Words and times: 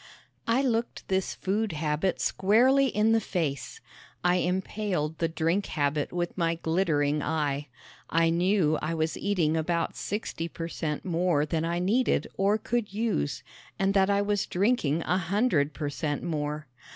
I 0.47 0.63
looked 0.63 1.07
this 1.09 1.35
food 1.35 1.73
habit 1.73 2.19
squarely 2.19 2.87
in 2.87 3.11
the 3.11 3.19
face. 3.21 3.81
I 4.23 4.37
impaled 4.37 5.19
the 5.19 5.27
drink 5.27 5.67
habit 5.67 6.11
with 6.11 6.35
my 6.35 6.55
glittering 6.55 7.21
eye. 7.21 7.67
I 8.09 8.31
knew 8.31 8.79
I 8.81 8.95
was 8.95 9.15
eating 9.15 9.55
about 9.55 9.95
sixty 9.95 10.47
per 10.47 10.67
cent 10.67 11.05
more 11.05 11.45
than 11.45 11.63
I 11.63 11.77
needed 11.77 12.25
or 12.35 12.57
could 12.57 12.91
use, 12.91 13.43
and 13.77 13.93
that 13.93 14.09
I 14.09 14.23
was 14.23 14.47
drinking 14.47 15.03
a 15.03 15.19
hundred 15.19 15.75
per 15.75 15.91
cent 15.91 16.23
more. 16.23 16.65